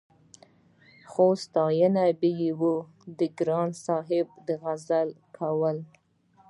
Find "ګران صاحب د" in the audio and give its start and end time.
3.39-4.47